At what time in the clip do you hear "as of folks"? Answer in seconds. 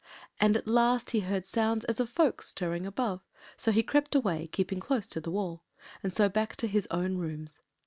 1.85-2.47